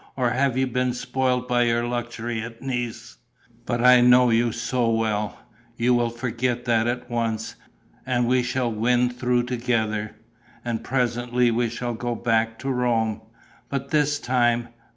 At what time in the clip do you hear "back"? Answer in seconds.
12.15-12.57